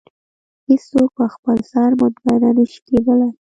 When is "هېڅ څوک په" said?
0.67-1.25